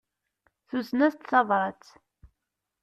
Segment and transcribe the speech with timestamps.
[0.67, 1.85] Tuzen-as-d tabrat.